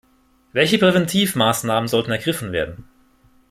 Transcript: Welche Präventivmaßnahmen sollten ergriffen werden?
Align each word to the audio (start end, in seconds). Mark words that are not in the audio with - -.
Welche 0.51 0.79
Präventivmaßnahmen 0.79 1.87
sollten 1.87 2.09
ergriffen 2.09 2.51
werden? 2.51 2.85